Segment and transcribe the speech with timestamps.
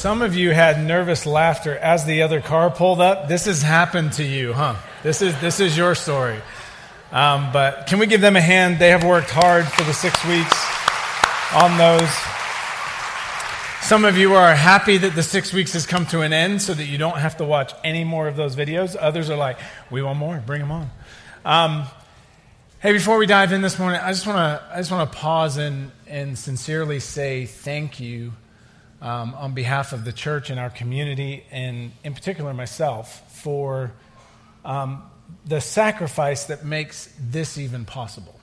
[0.00, 3.28] some of you had nervous laughter as the other car pulled up.
[3.28, 4.76] This has happened to you, huh?
[5.02, 6.40] This is, this is your story.
[7.12, 8.78] Um, but can we give them a hand?
[8.78, 10.56] They have worked hard for the six weeks
[11.52, 12.08] on those.
[13.82, 16.72] Some of you are happy that the six weeks has come to an end so
[16.72, 18.96] that you don't have to watch any more of those videos.
[18.98, 19.58] Others are like,
[19.90, 20.90] we want more, bring them on.
[21.44, 21.84] Um,
[22.78, 25.18] hey, before we dive in this morning, I just want to I just want to
[25.18, 28.32] pause and, and sincerely say thank you
[29.00, 33.92] um, on behalf of the church and our community, and in particular myself, for
[34.64, 35.02] um,
[35.46, 38.38] the sacrifice that makes this even possible.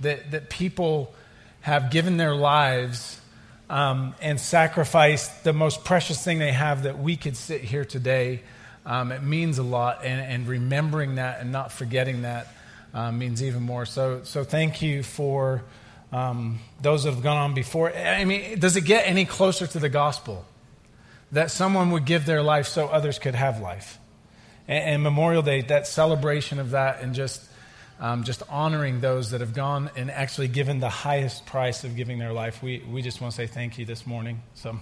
[0.00, 1.14] That, that people
[1.60, 3.20] have given their lives
[3.68, 8.42] um, and sacrificed the most precious thing they have that we could sit here today.
[8.84, 12.48] Um, it means a lot, and, and, remembering that and not forgetting that
[12.94, 13.84] uh, means even more.
[13.84, 15.62] So, so thank you for
[16.12, 17.94] um, those that have gone on before.
[17.94, 20.44] I mean, does it get any closer to the gospel
[21.32, 23.98] that someone would give their life so others could have life?
[24.66, 27.46] And, and Memorial Day, that celebration of that, and just
[28.00, 32.18] um, just honoring those that have gone and actually given the highest price of giving
[32.18, 32.62] their life.
[32.62, 34.42] We we just want to say thank you this morning.
[34.54, 34.78] So.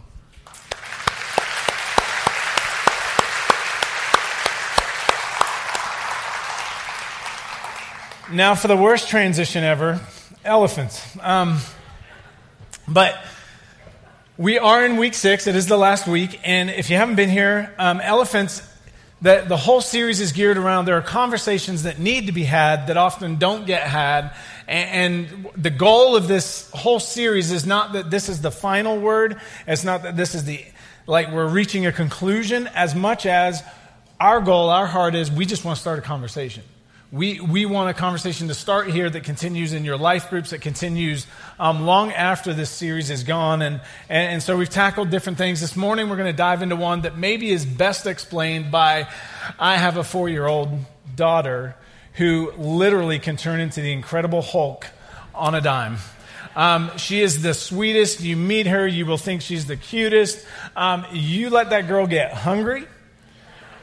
[8.31, 9.99] Now, for the worst transition ever
[10.49, 11.17] elephants.
[11.21, 11.59] Um,
[12.89, 13.23] but
[14.39, 15.47] we are in week six.
[15.47, 16.41] It is the last week.
[16.43, 18.63] And if you haven't been here, um, elephants,
[19.21, 22.87] the, the whole series is geared around there are conversations that need to be had
[22.87, 24.35] that often don't get had.
[24.67, 28.99] And, and the goal of this whole series is not that this is the final
[28.99, 30.65] word, it's not that this is the,
[31.07, 33.63] like we're reaching a conclusion, as much as
[34.21, 36.63] our goal, our heart is we just want to start a conversation.
[37.11, 40.61] We, we want a conversation to start here that continues in your life groups, that
[40.61, 41.27] continues
[41.59, 43.63] um, long after this series is gone.
[43.63, 45.63] And, and, and so we've tackled different things.
[45.63, 49.09] This morning, we're going to dive into one that maybe is best explained by
[49.59, 50.69] I have a four year old
[51.17, 51.77] daughter
[52.13, 54.87] who literally can turn into the Incredible Hulk
[55.35, 55.97] on a dime.
[56.55, 58.21] Um, she is the sweetest.
[58.21, 60.45] You meet her, you will think she's the cutest.
[60.77, 62.85] Um, you let that girl get hungry,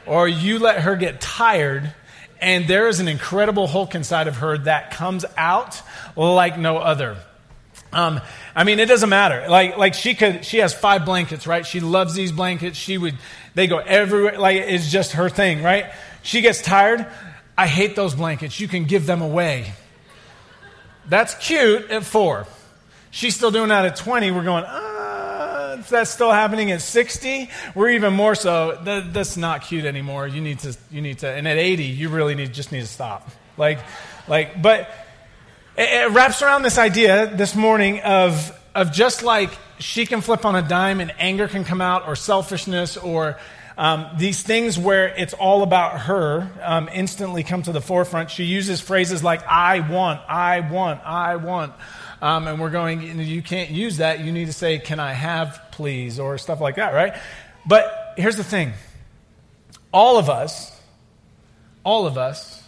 [0.06, 1.92] or you let her get tired
[2.40, 5.80] and there is an incredible Hulk inside of her that comes out
[6.16, 7.16] like no other.
[7.92, 8.20] Um,
[8.54, 9.46] I mean, it doesn't matter.
[9.48, 11.64] Like, like she could, she has five blankets, right?
[11.64, 12.76] She loves these blankets.
[12.76, 13.16] She would,
[13.54, 14.38] they go everywhere.
[14.38, 15.86] Like, it's just her thing, right?
[16.22, 17.06] She gets tired.
[17.56, 18.60] I hate those blankets.
[18.60, 19.72] You can give them away.
[21.08, 22.46] That's cute at four.
[23.10, 24.30] She's still doing that at 20.
[24.30, 24.95] We're going, ah,
[25.86, 28.76] if that's still happening at 60, we're even more so.
[28.82, 30.26] That, that's not cute anymore.
[30.26, 32.88] You need to, you need to, and at 80, you really need, just need to
[32.88, 33.30] stop.
[33.56, 33.78] Like,
[34.26, 34.90] like, but
[35.76, 40.44] it, it wraps around this idea this morning of, of just like she can flip
[40.44, 43.38] on a dime and anger can come out or selfishness or
[43.78, 48.32] um, these things where it's all about her um, instantly come to the forefront.
[48.32, 51.74] She uses phrases like, I want, I want, I want.
[52.22, 54.20] Um, and we're going, you can't use that.
[54.20, 57.14] You need to say, Can I have, please, or stuff like that, right?
[57.66, 58.72] But here's the thing
[59.92, 60.78] all of us,
[61.84, 62.62] all of us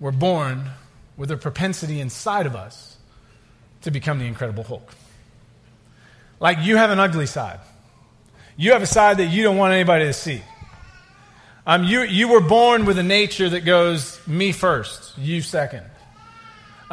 [0.00, 0.70] were born
[1.16, 2.96] with a propensity inside of us
[3.82, 4.92] to become the Incredible Hulk.
[6.40, 7.60] Like you have an ugly side.
[8.56, 10.42] You have a side that you don't want anybody to see.
[11.66, 15.84] Um, you, you were born with a nature that goes, me first, you second.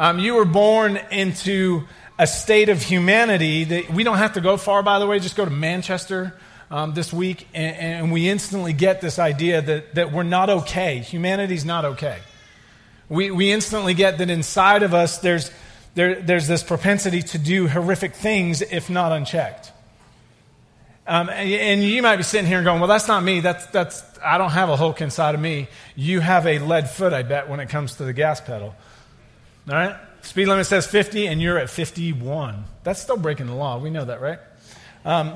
[0.00, 1.86] Um, you were born into
[2.18, 5.36] a state of humanity that we don't have to go far, by the way, just
[5.36, 6.32] go to Manchester
[6.70, 11.00] um, this week, and, and, we instantly get this idea that, that we're not okay.
[11.00, 12.16] Humanity's not okay.
[13.10, 15.50] We, we instantly get that inside of us there's,
[15.94, 19.70] there, there's this propensity to do horrific things if not unchecked.
[21.06, 23.40] Um, and, and you might be sitting here going, well, that's not me.
[23.40, 25.68] That's, that's, I don't have a Hulk inside of me.
[25.94, 28.74] You have a lead foot, I bet, when it comes to the gas pedal.
[29.68, 29.96] All right?
[30.22, 32.64] Speed limit says 50 and you're at 51.
[32.84, 33.78] That's still breaking the law.
[33.78, 34.38] We know that, right?
[35.02, 35.34] Um,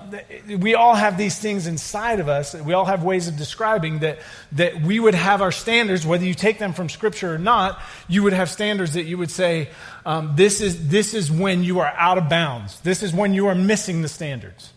[0.58, 2.54] we all have these things inside of us.
[2.54, 4.19] We all have ways of describing that,
[4.52, 8.22] that we would have our standards, whether you take them from Scripture or not, you
[8.25, 9.70] would have standards that you would say,
[10.04, 12.78] um, this, is, this is when you are out of bounds.
[12.81, 14.70] This is when you are missing the standards.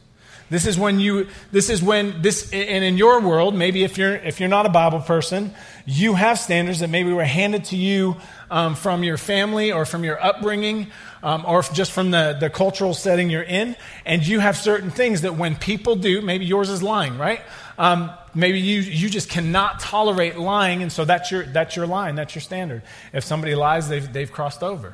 [0.49, 4.15] This is when you, this is when this, and in your world, maybe if you're,
[4.15, 5.53] if you're not a Bible person,
[5.89, 8.17] you have standards that maybe were handed to you
[8.51, 10.87] um, from your family or from your upbringing
[11.23, 13.73] um, or just from the, the cultural setting you're in.
[14.05, 17.41] And you have certain things that when people do, maybe yours is lying, right?
[17.77, 22.15] Um, maybe you, you just cannot tolerate lying, and so that's your, that's your line,
[22.15, 22.81] that's your standard.
[23.13, 24.93] If somebody lies, they've, they've crossed over.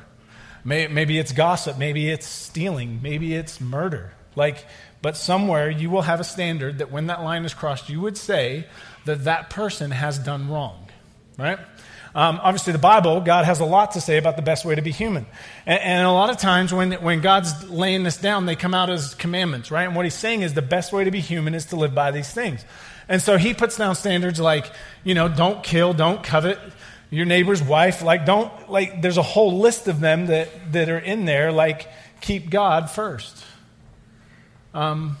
[0.64, 4.12] Maybe it's gossip, maybe it's stealing, maybe it's murder.
[4.36, 4.64] Like,
[5.02, 8.16] but somewhere you will have a standard that when that line is crossed, you would
[8.16, 8.66] say
[9.04, 10.83] that that person has done wrong,
[11.38, 11.58] right?
[12.14, 14.82] Um, obviously, the Bible, God has a lot to say about the best way to
[14.82, 15.26] be human.
[15.66, 18.88] And, and, a lot of times when, when God's laying this down, they come out
[18.88, 19.82] as commandments, right?
[19.82, 22.12] And what he's saying is the best way to be human is to live by
[22.12, 22.64] these things.
[23.08, 24.70] And so he puts down standards like,
[25.02, 26.58] you know, don't kill, don't covet
[27.10, 28.00] your neighbor's wife.
[28.00, 31.88] Like, don't, like, there's a whole list of them that, that are in there, like,
[32.20, 33.44] keep God first.
[34.72, 35.16] Um,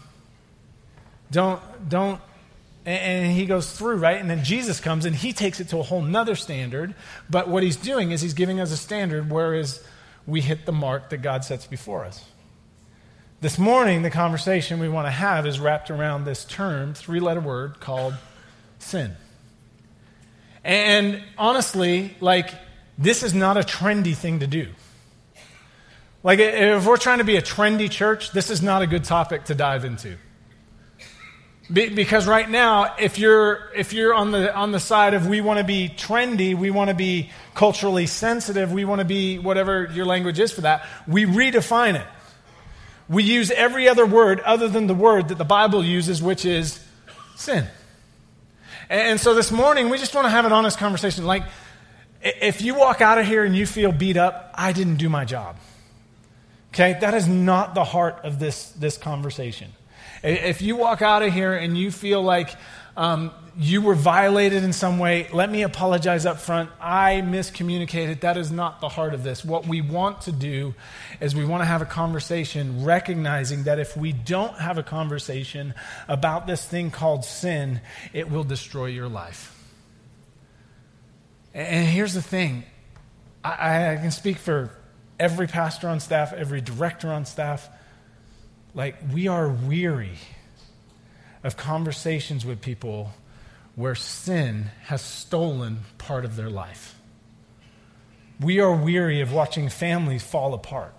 [1.30, 2.20] don't, don't
[2.86, 4.20] and he goes through, right?
[4.20, 6.94] And then Jesus comes and he takes it to a whole nother standard.
[7.30, 9.82] But what he's doing is he's giving us a standard, whereas
[10.26, 12.24] we hit the mark that God sets before us.
[13.40, 17.40] This morning, the conversation we want to have is wrapped around this term, three letter
[17.40, 18.14] word called
[18.78, 19.16] sin.
[20.62, 22.50] And honestly, like,
[22.96, 24.68] this is not a trendy thing to do.
[26.22, 29.44] Like, if we're trying to be a trendy church, this is not a good topic
[29.44, 30.16] to dive into.
[31.72, 35.40] Be, because right now, if you're, if you're on, the, on the side of we
[35.40, 39.86] want to be trendy, we want to be culturally sensitive, we want to be whatever
[39.86, 42.06] your language is for that, we redefine it.
[43.08, 46.82] We use every other word other than the word that the Bible uses, which is
[47.36, 47.66] sin.
[48.90, 51.24] And, so this morning, we just want to have an honest conversation.
[51.24, 51.44] Like,
[52.22, 55.24] if you walk out of here and you feel beat up, I didn't do my
[55.24, 55.56] job.
[56.74, 56.98] Okay?
[57.00, 59.72] That is not the heart of this, this conversation.
[60.24, 62.56] If you walk out of here and you feel like
[62.96, 66.70] um, you were violated in some way, let me apologize up front.
[66.80, 68.20] I miscommunicated.
[68.20, 69.44] That is not the heart of this.
[69.44, 70.74] What we want to do
[71.20, 75.74] is we want to have a conversation recognizing that if we don't have a conversation
[76.08, 77.82] about this thing called sin,
[78.14, 79.50] it will destroy your life.
[81.52, 82.64] And here's the thing
[83.44, 84.70] I, I can speak for
[85.20, 87.68] every pastor on staff, every director on staff
[88.74, 90.18] like we are weary
[91.42, 93.12] of conversations with people
[93.76, 96.94] where sin has stolen part of their life.
[98.40, 100.94] We are weary of watching families fall apart.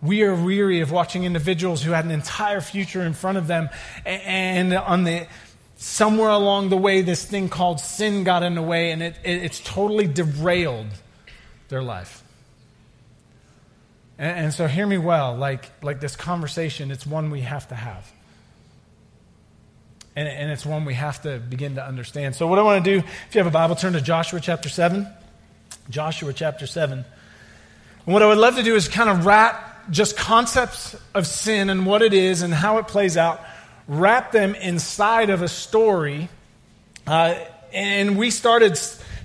[0.00, 3.68] We are weary of watching individuals who had an entire future in front of them
[4.06, 5.26] and on the
[5.76, 9.44] somewhere along the way this thing called sin got in the way and it, it,
[9.44, 10.88] it's totally derailed
[11.68, 12.22] their life.
[14.18, 17.74] And, and so, hear me well like, like this conversation, it's one we have to
[17.74, 18.10] have.
[20.16, 22.34] And, and it's one we have to begin to understand.
[22.34, 24.68] So, what I want to do, if you have a Bible, turn to Joshua chapter
[24.68, 25.06] 7.
[25.90, 27.04] Joshua chapter 7.
[28.04, 31.70] And what I would love to do is kind of wrap just concepts of sin
[31.70, 33.40] and what it is and how it plays out,
[33.86, 36.28] wrap them inside of a story.
[37.06, 37.34] Uh,
[37.72, 38.78] and we started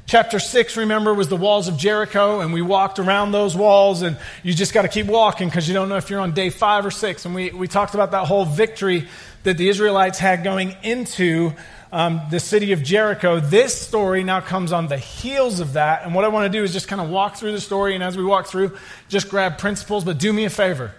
[0.05, 4.17] Chapter 6, remember, was the walls of Jericho, and we walked around those walls, and
[4.43, 6.85] you just got to keep walking because you don't know if you're on day five
[6.85, 7.25] or six.
[7.25, 9.07] And we, we talked about that whole victory
[9.43, 11.53] that the Israelites had going into
[11.93, 13.39] um, the city of Jericho.
[13.39, 16.03] This story now comes on the heels of that.
[16.03, 18.03] And what I want to do is just kind of walk through the story, and
[18.03, 18.77] as we walk through,
[19.07, 20.93] just grab principles, but do me a favor.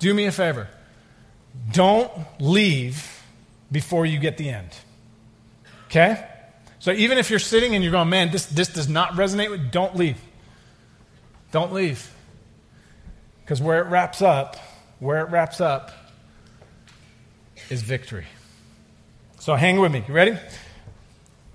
[0.00, 0.68] Do me a favor.
[1.72, 3.22] Don't leave
[3.72, 4.70] before you get the end.
[5.86, 6.26] Okay?
[6.80, 9.70] So even if you're sitting and you're going, man, this, this does not resonate with,
[9.70, 10.18] don't leave.
[11.52, 12.10] Don't leave.
[13.42, 14.56] Because where it wraps up,
[14.98, 15.90] where it wraps up
[17.68, 18.26] is victory.
[19.40, 20.04] So hang with me.
[20.08, 20.38] You ready?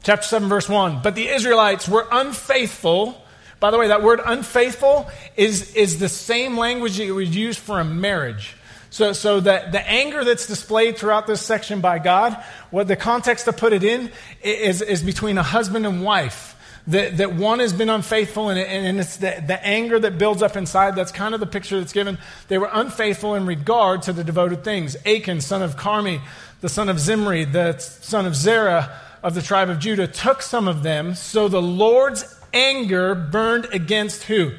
[0.03, 1.01] Chapter 7, verse 1.
[1.01, 3.19] But the Israelites were unfaithful.
[3.59, 7.79] By the way, that word unfaithful is, is the same language that was used for
[7.79, 8.55] a marriage.
[8.95, 13.43] So, so the, the anger that's displayed throughout this section by God, what the context
[13.43, 14.09] to put it in
[14.41, 16.55] is, is between a husband and wife.
[16.87, 20.55] That, that one has been unfaithful, and, and it's the, the anger that builds up
[20.55, 20.95] inside.
[20.95, 22.17] That's kind of the picture that's given.
[22.47, 24.95] They were unfaithful in regard to the devoted things.
[25.05, 26.21] Achan, son of Carmi,
[26.61, 30.69] the son of Zimri, the son of Zerah of the tribe of Judah, took some
[30.69, 31.15] of them.
[31.15, 32.23] So the Lord's
[32.53, 34.53] anger burned against who?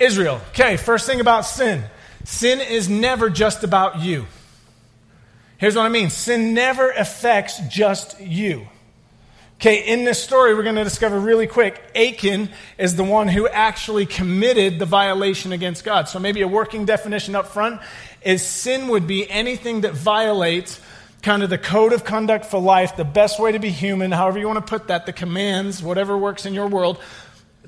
[0.00, 0.40] Israel.
[0.52, 1.84] Okay, first thing about sin
[2.26, 4.26] Sin is never just about you.
[5.58, 8.66] Here's what I mean sin never affects just you.
[9.54, 13.46] Okay, in this story, we're going to discover really quick Achan is the one who
[13.46, 16.08] actually committed the violation against God.
[16.08, 17.80] So, maybe a working definition up front
[18.22, 20.80] is sin would be anything that violates
[21.22, 24.38] kind of the code of conduct for life, the best way to be human, however
[24.38, 27.00] you want to put that, the commands, whatever works in your world,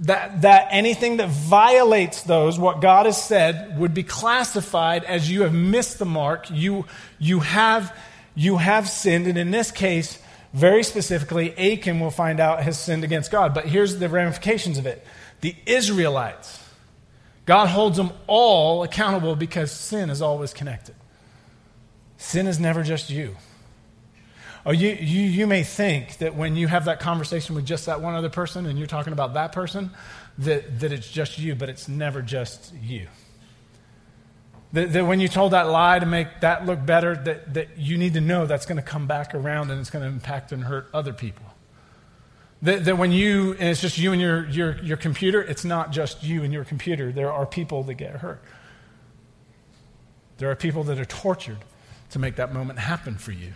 [0.00, 5.42] that, that anything that violates those, what God has said, would be classified as you
[5.42, 6.50] have missed the mark.
[6.50, 6.86] You,
[7.18, 7.96] you, have,
[8.34, 9.26] you have sinned.
[9.26, 10.18] And in this case,
[10.52, 13.54] very specifically, Achan will find out has sinned against God.
[13.54, 15.04] But here's the ramifications of it
[15.40, 16.62] the Israelites,
[17.46, 20.94] God holds them all accountable because sin is always connected.
[22.16, 23.36] sin is never just you.
[24.68, 28.02] Oh, you, you, you may think that when you have that conversation with just that
[28.02, 29.90] one other person and you're talking about that person,
[30.36, 33.06] that, that it's just you, but it's never just you.
[34.74, 37.96] That, that when you told that lie to make that look better, that, that you
[37.96, 40.64] need to know that's going to come back around and it's going to impact and
[40.64, 41.46] hurt other people.
[42.60, 45.92] That, that when you, and it's just you and your, your, your computer, it's not
[45.92, 47.10] just you and your computer.
[47.10, 48.42] There are people that get hurt.
[50.36, 51.64] There are people that are tortured
[52.10, 53.54] to make that moment happen for you.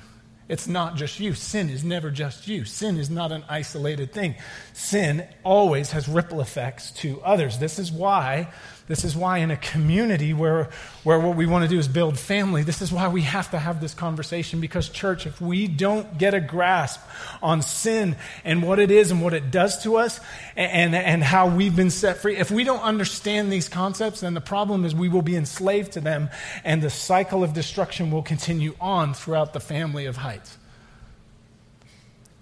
[0.49, 1.35] It's not just you.
[1.35, 2.65] Sin is never just you.
[2.65, 4.35] Sin is not an isolated thing.
[4.73, 7.59] Sin always has ripple effects to others.
[7.59, 8.49] This is why
[8.93, 10.69] this is why, in a community where,
[11.03, 13.59] where what we want to do is build family, this is why we have to
[13.59, 14.61] have this conversation.
[14.61, 17.01] Because, church, if we don't get a grasp
[17.43, 20.21] on sin and what it is and what it does to us
[20.57, 24.43] and, and how we've been set free, if we don't understand these concepts, then the
[24.43, 26.29] problem is we will be enslaved to them
[26.63, 30.59] and the cycle of destruction will continue on throughout the family of heights.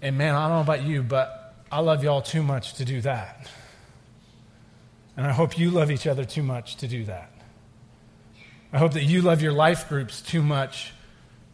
[0.01, 2.99] And man, I don't know about you, but I love y'all too much to do
[2.99, 3.47] that.
[5.17, 7.31] And I hope you love each other too much to do that.
[8.73, 10.93] I hope that you love your life groups too much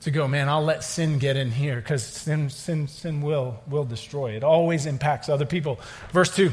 [0.02, 3.86] to go, man, I'll let sin get in here because sin, sin, sin will, will
[3.86, 4.32] destroy.
[4.32, 5.80] It always impacts other people.
[6.12, 6.52] Verse 2.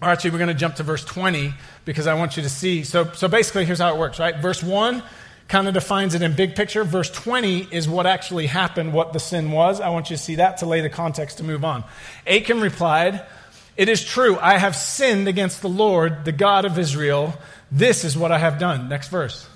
[0.00, 2.84] Or actually, we're going to jump to verse 20 because I want you to see.
[2.84, 4.36] So, so basically, here's how it works, right?
[4.36, 5.02] Verse 1
[5.48, 6.82] kind of defines it in big picture.
[6.82, 9.80] Verse 20 is what actually happened, what the sin was.
[9.80, 11.84] I want you to see that to lay the context to move on.
[12.26, 13.26] Achan replied,
[13.76, 17.34] it is true, I have sinned against the Lord, the God of Israel.
[17.70, 18.88] This is what I have done.
[18.88, 19.48] Next verse.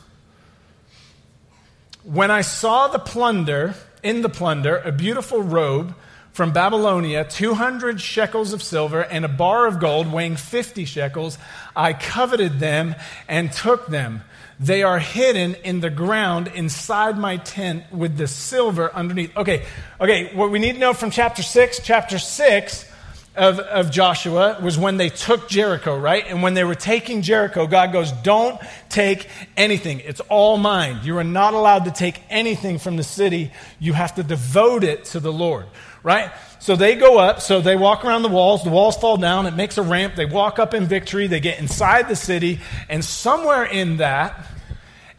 [2.03, 5.95] When I saw the plunder, in the plunder, a beautiful robe
[6.33, 11.37] from Babylonia, 200 shekels of silver, and a bar of gold weighing 50 shekels,
[11.75, 12.95] I coveted them
[13.29, 14.23] and took them.
[14.61, 19.37] They are hidden in the ground inside my tent with the silver underneath.
[19.37, 19.67] Okay,
[20.01, 22.93] okay, what we need to know from chapter 6, chapter 6
[23.37, 26.25] of, of Joshua was when they took Jericho, right?
[26.27, 30.01] And when they were taking Jericho, God goes, Don't take anything.
[30.01, 31.01] It's all mine.
[31.05, 33.53] You are not allowed to take anything from the city.
[33.79, 35.67] You have to devote it to the Lord,
[36.03, 36.33] right?
[36.59, 38.65] So they go up, so they walk around the walls.
[38.65, 39.47] The walls fall down.
[39.47, 40.15] It makes a ramp.
[40.17, 41.27] They walk up in victory.
[41.27, 42.61] They get inside the city.
[42.89, 44.47] And somewhere in that,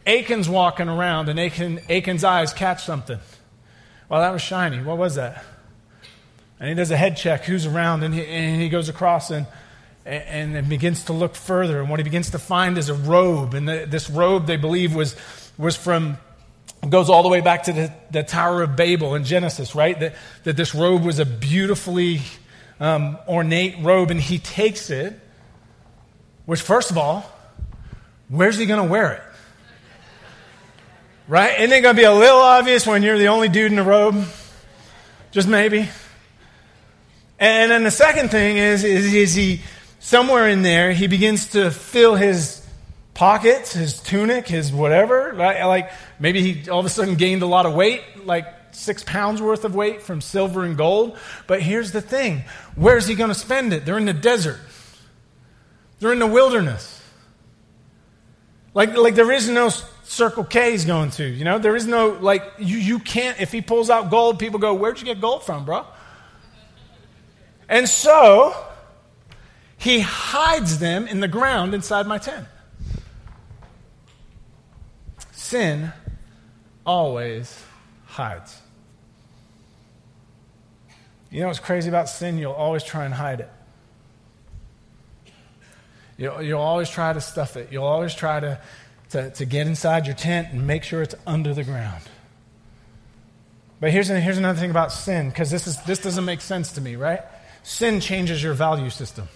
[0.06, 3.18] Achan's walking around, and Achan, Achan's eyes catch something.
[4.08, 4.82] Well, that was shiny.
[4.82, 5.44] What was that?
[6.60, 9.46] And he does a head check who's around, and he, and he goes across and,
[10.04, 11.80] and, begins to look further.
[11.80, 13.54] And what he begins to find is a robe.
[13.54, 15.14] And the, this robe, they believe, was,
[15.56, 16.18] was from
[16.88, 19.98] goes all the way back to the, the Tower of Babel in Genesis, right?
[19.98, 22.20] That, that this robe was a beautifully
[22.80, 25.18] um, ornate robe, and he takes it,
[26.46, 27.30] which, first of all,
[28.28, 29.22] where's he going to wear it?
[31.26, 31.60] Right?
[31.60, 33.82] Isn't it going to be a little obvious when you're the only dude in the
[33.82, 34.24] robe?
[35.30, 35.88] Just maybe.
[37.38, 39.60] And then the second thing is, is, is he,
[40.00, 42.64] somewhere in there, he begins to fill his
[43.14, 45.32] pockets, his tunic, his whatever.
[45.34, 49.02] Like, like maybe he all of a sudden gained a lot of weight, like six
[49.02, 51.16] pounds worth of weight from silver and gold.
[51.46, 53.84] But here's the thing where's he going to spend it?
[53.84, 54.58] They're in the desert,
[56.00, 56.96] they're in the wilderness.
[58.74, 59.70] Like, like there is no
[60.04, 61.58] Circle K he's going to, you know?
[61.58, 65.00] There is no, like, you, you can't, if he pulls out gold, people go, Where'd
[65.00, 65.84] you get gold from, bro?
[67.68, 68.56] And so
[69.76, 72.46] he hides them in the ground inside my tent.
[75.32, 75.92] Sin
[76.84, 77.62] always
[78.06, 78.60] hides.
[81.30, 82.38] You know what's crazy about sin?
[82.38, 83.50] You'll always try and hide it.
[86.16, 87.68] You'll, you'll always try to stuff it.
[87.70, 88.60] You'll always try to,
[89.10, 92.02] to, to get inside your tent and make sure it's under the ground.
[93.78, 96.80] But here's, here's another thing about sin, because this, is, this doesn't make sense to
[96.80, 97.20] me, right?
[97.68, 99.28] Sin changes your value system.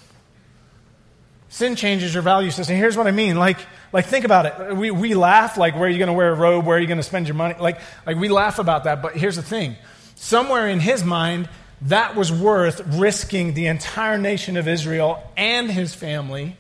[1.50, 2.76] Sin changes your value system.
[2.76, 3.36] Here's what I mean.
[3.36, 3.58] Like,
[3.92, 4.74] like think about it.
[4.74, 6.64] We, we laugh, like, where are you going to wear a robe?
[6.64, 7.56] Where are you going to spend your money?
[7.60, 9.02] Like, like, we laugh about that.
[9.02, 9.76] But here's the thing.
[10.14, 11.50] Somewhere in his mind,
[11.82, 16.56] that was worth risking the entire nation of Israel and his family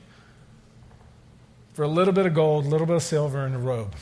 [1.72, 3.94] for a little bit of gold, a little bit of silver, and a robe.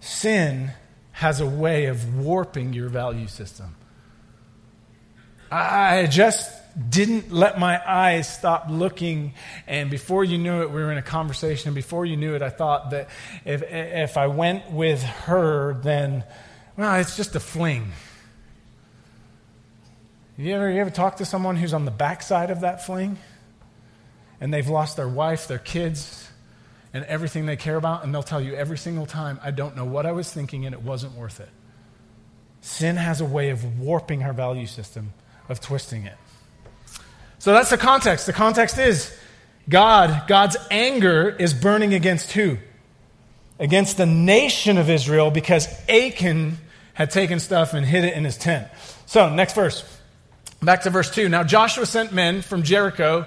[0.00, 0.72] Sin
[1.12, 3.74] has a way of warping your value system.
[5.50, 6.52] I just
[6.90, 9.34] didn't let my eyes stop looking.
[9.66, 11.68] And before you knew it, we were in a conversation.
[11.68, 13.08] And before you knew it, I thought that
[13.44, 16.24] if, if I went with her, then,
[16.76, 17.92] well, it's just a fling.
[20.36, 23.18] You ever, you ever talk to someone who's on the backside of that fling?
[24.40, 26.28] And they've lost their wife, their kids,
[26.94, 29.84] and everything they care about, and they'll tell you every single time, I don't know
[29.84, 31.50] what I was thinking and it wasn't worth it.
[32.60, 35.12] Sin has a way of warping our value system,
[35.48, 36.16] of twisting it.
[37.38, 38.26] So that's the context.
[38.26, 39.16] The context is
[39.68, 42.58] God, God's anger is burning against who?
[43.58, 46.58] Against the nation of Israel because Achan
[46.94, 48.68] had taken stuff and hid it in his tent.
[49.06, 49.84] So, next verse.
[50.60, 51.28] Back to verse 2.
[51.28, 53.26] Now Joshua sent men from Jericho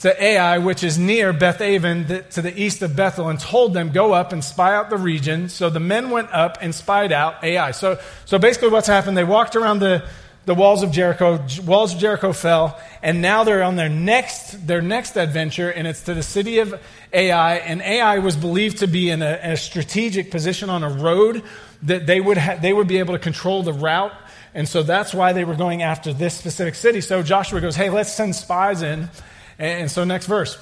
[0.00, 3.90] to Ai, which is near Beth Aven, to the east of Bethel, and told them,
[3.90, 5.48] Go up and spy out the region.
[5.48, 7.72] So the men went up and spied out Ai.
[7.72, 10.06] So, so basically, what's happened, they walked around the,
[10.46, 11.44] the walls of Jericho.
[11.64, 16.02] Walls of Jericho fell, and now they're on their next, their next adventure, and it's
[16.02, 16.80] to the city of
[17.12, 17.56] Ai.
[17.56, 21.42] And Ai was believed to be in a, a strategic position on a road
[21.82, 24.12] that they would, ha- they would be able to control the route.
[24.54, 27.00] And so that's why they were going after this specific city.
[27.00, 29.10] So Joshua goes, Hey, let's send spies in.
[29.58, 30.58] And so, next verse.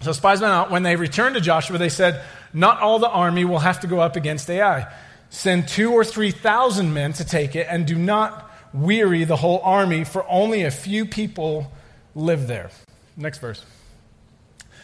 [0.00, 0.70] So, spies went out.
[0.70, 2.22] When they returned to Joshua, they said,
[2.52, 4.92] Not all the army will have to go up against Ai.
[5.30, 9.60] Send two or three thousand men to take it, and do not weary the whole
[9.62, 11.72] army, for only a few people
[12.14, 12.70] live there.
[13.16, 13.64] Next verse.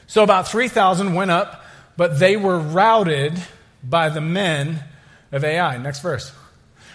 [0.06, 1.64] So, about 3,000 went up,
[1.96, 3.42] but they were routed
[3.82, 4.84] by the men
[5.32, 5.78] of Ai.
[5.78, 6.32] Next verse.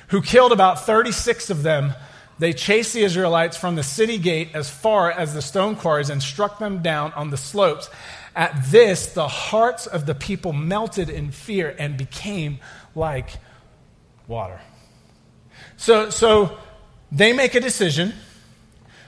[0.09, 1.93] Who killed about 36 of them
[2.39, 6.23] they chased the Israelites from the city gate as far as the stone quarries and
[6.23, 7.89] struck them down on the slopes.
[8.33, 12.59] At this, the hearts of the people melted in fear and became
[12.95, 13.31] like
[14.25, 14.61] water.
[15.75, 16.57] So, so
[17.11, 18.13] they make a decision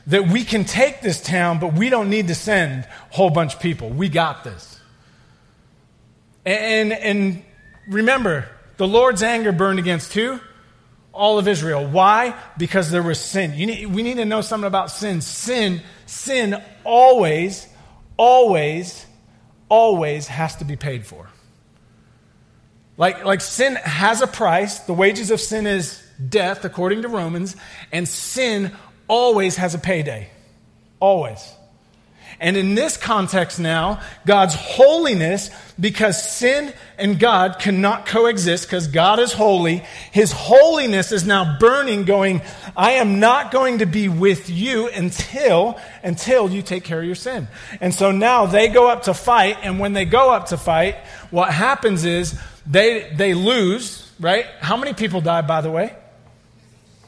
[0.07, 3.55] that we can take this town, but we don't need to send a whole bunch
[3.55, 3.89] of people.
[3.89, 4.79] We got this.
[6.45, 7.43] And, and
[7.87, 10.39] remember, the Lord's anger burned against who?
[11.13, 11.85] all of Israel.
[11.85, 12.35] Why?
[12.57, 13.51] Because there was sin.
[13.51, 15.21] Need, we need to know something about sin.
[15.21, 17.67] Sin, sin always,
[18.17, 19.05] always,
[19.69, 21.29] always has to be paid for.
[22.97, 24.79] Like, like sin has a price.
[24.79, 27.55] The wages of sin is death, according to Romans,
[27.91, 28.71] and sin
[29.07, 30.29] always has a payday.
[30.99, 31.53] Always.
[32.39, 39.19] And in this context now, God's holiness, because sin and God cannot coexist because God
[39.19, 42.41] is holy, His holiness is now burning, going,
[42.75, 47.15] I am not going to be with you until, until you take care of your
[47.15, 47.47] sin.
[47.79, 50.95] And so now they go up to fight, and when they go up to fight,
[51.29, 54.45] what happens is they, they lose, right?
[54.61, 55.95] How many people die, by the way?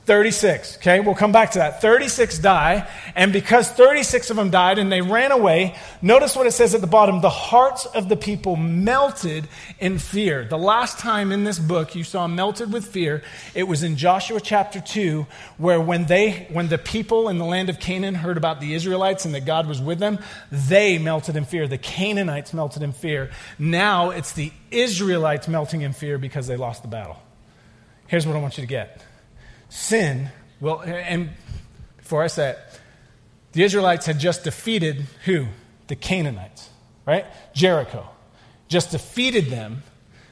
[0.05, 0.77] 36.
[0.77, 1.81] Okay, we'll come back to that.
[1.81, 6.51] 36 die, and because 36 of them died and they ran away, notice what it
[6.51, 9.47] says at the bottom the hearts of the people melted
[9.79, 10.43] in fear.
[10.43, 13.23] The last time in this book you saw melted with fear,
[13.55, 15.25] it was in Joshua chapter 2,
[15.57, 19.23] where when they when the people in the land of Canaan heard about the Israelites
[19.23, 20.19] and that God was with them,
[20.51, 21.65] they melted in fear.
[21.65, 23.31] The Canaanites melted in fear.
[23.57, 27.21] Now it's the Israelites melting in fear because they lost the battle.
[28.07, 29.01] Here's what I want you to get
[29.73, 30.29] sin
[30.61, 31.31] will, and
[31.97, 32.59] before I say it,
[33.53, 35.47] the Israelites had just defeated who?
[35.87, 36.69] The Canaanites,
[37.05, 37.25] right?
[37.53, 38.07] Jericho.
[38.67, 39.83] Just defeated them.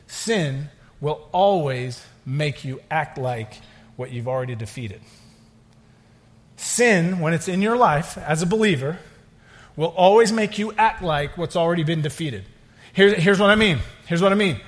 [0.08, 3.60] Sin will always make you act like
[3.96, 5.02] what you've already defeated.
[6.56, 9.00] Sin, when it's in your life as a believer,
[9.76, 12.44] will always make you act like what's already been defeated.
[12.94, 13.80] Here's what I mean.
[14.06, 14.60] Here's what I mean.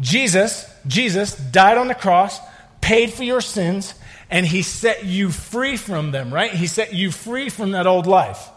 [0.00, 2.40] Jesus, Jesus died on the cross,
[2.88, 3.92] paid for your sins,
[4.30, 6.50] and he set you free from them, right?
[6.50, 8.48] He set you free from that old life.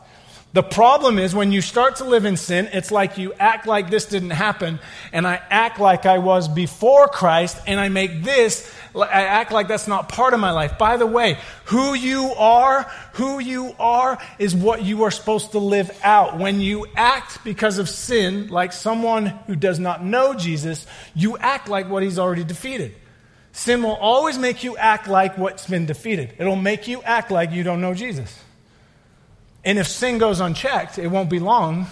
[0.54, 3.90] The problem is when you start to live in sin, it's like you act like
[3.90, 4.80] this didn't happen,
[5.12, 9.68] and I act like I was before Christ, and I make this, I act like
[9.68, 10.78] that's not part of my life.
[10.78, 12.84] By the way, who you are,
[13.16, 16.38] who you are is what you are supposed to live out.
[16.38, 21.68] When you act because of sin, like someone who does not know Jesus, you act
[21.68, 22.96] like what he's already defeated.
[23.54, 26.34] Sin will always make you act like what's been defeated.
[26.38, 28.42] It'll make you act like you don't know Jesus.
[29.64, 31.88] And if sin goes unchecked, it won't be long.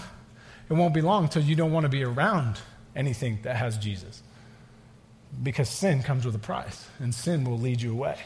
[0.68, 2.58] It won't be long till you don't want to be around
[2.96, 4.22] anything that has Jesus.
[5.42, 8.18] Because sin comes with a price, and sin will lead you away.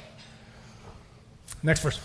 [1.63, 2.01] Next verse.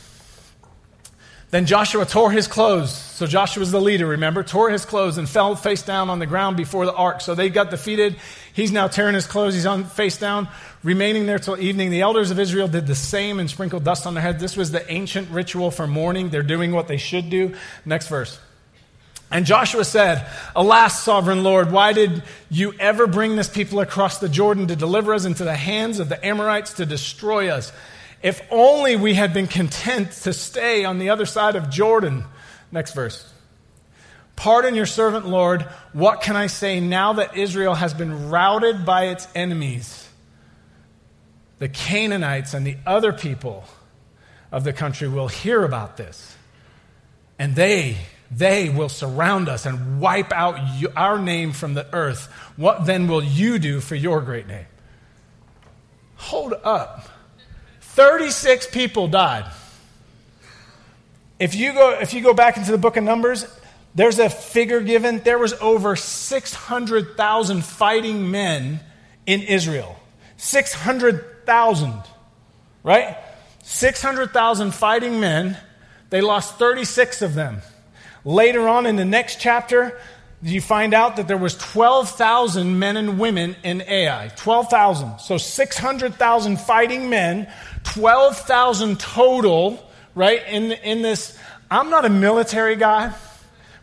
[1.52, 2.94] Then Joshua tore his clothes.
[2.94, 4.44] So Joshua was the leader, remember?
[4.44, 7.22] Tore his clothes and fell face down on the ground before the ark.
[7.22, 8.18] So they got defeated.
[8.54, 9.56] He's now tearing his clothes.
[9.56, 10.48] He's on face down,
[10.84, 11.90] remaining there till evening.
[11.90, 14.40] The elders of Israel did the same and sprinkled dust on their head.
[14.40, 16.30] This was the ancient ritual for mourning.
[16.30, 17.56] They're doing what they should do.
[17.84, 18.40] Next verse.
[19.32, 24.30] And Joshua said, Alas, sovereign Lord, why did you ever bring this people across the
[24.30, 27.72] Jordan to deliver us into the hands of the Amorites to destroy us?
[28.22, 32.26] If only we had been content to stay on the other side of Jordan.
[32.72, 33.32] Next verse.
[34.36, 35.64] Pardon your servant, Lord.
[35.94, 40.08] What can I say now that Israel has been routed by its enemies?
[41.60, 43.66] The Canaanites and the other people
[44.52, 46.36] of the country will hear about this.
[47.38, 47.98] And they,
[48.32, 50.58] they will surround us and wipe out
[50.96, 52.28] our name from the earth.
[52.56, 54.68] What then will you do for your great name?
[56.16, 57.08] Hold up.
[58.00, 59.52] 36 people died.
[61.38, 63.46] If you go, if you go back into the book of Numbers,
[63.94, 65.20] there's a figure given.
[65.20, 68.80] There was over 600,000 fighting men
[69.26, 70.00] in Israel.
[70.38, 71.94] 600,000,
[72.84, 73.18] right?
[73.64, 75.58] 600,000 fighting men.
[76.10, 77.58] They lost 36 of them.
[78.24, 80.00] Later on in the next chapter,
[80.42, 84.32] you find out that there was 12,000 men and women in Ai.
[84.38, 85.20] 12,000.
[85.20, 87.52] So 600,000 fighting men,
[87.94, 89.84] 12,000 total,
[90.16, 90.42] right?
[90.48, 91.38] In, in this,
[91.70, 93.14] I'm not a military guy.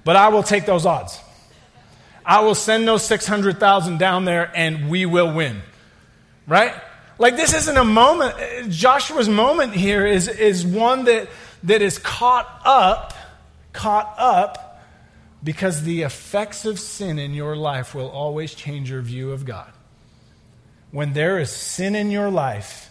[0.07, 1.19] But I will take those odds.
[2.25, 5.63] I will send those 600,000 down there and we will win.
[6.47, 6.73] Right?
[7.19, 8.71] Like this isn't a moment.
[8.71, 11.29] Joshua's moment here is, is one that,
[11.65, 13.15] that is caught up,
[13.73, 14.81] caught up
[15.43, 19.73] because the effects of sin in your life will always change your view of God.
[20.93, 22.86] When there is sin in your life,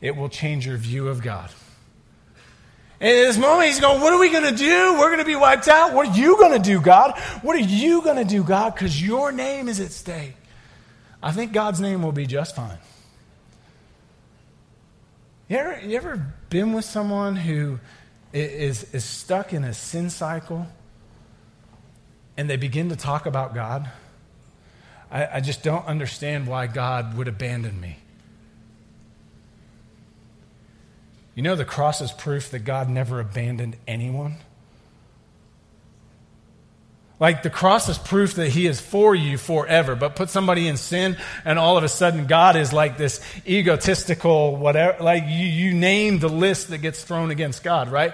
[0.00, 1.50] it will change your view of God.
[3.00, 4.94] And in this moment, he's going, What are we going to do?
[4.98, 5.94] We're going to be wiped out.
[5.94, 7.18] What are you going to do, God?
[7.42, 8.74] What are you going to do, God?
[8.74, 10.34] Because your name is at stake.
[11.22, 12.78] I think God's name will be just fine.
[15.48, 17.80] You ever, you ever been with someone who
[18.32, 20.66] is, is stuck in a sin cycle
[22.36, 23.90] and they begin to talk about God?
[25.10, 27.96] I, I just don't understand why God would abandon me.
[31.40, 34.36] You know, the cross is proof that God never abandoned anyone.
[37.18, 39.96] Like the cross is proof that he is for you forever.
[39.96, 44.54] But put somebody in sin, and all of a sudden God is like this egotistical,
[44.54, 45.02] whatever.
[45.02, 48.12] Like you, you name the list that gets thrown against God, right?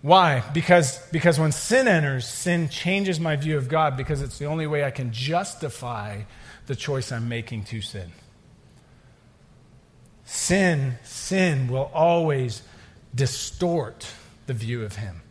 [0.00, 0.44] Why?
[0.54, 4.68] Because, because when sin enters, sin changes my view of God because it's the only
[4.68, 6.20] way I can justify
[6.68, 8.12] the choice I'm making to sin.
[10.32, 12.62] Sin, sin will always
[13.12, 14.06] distort
[14.46, 15.22] the view of him.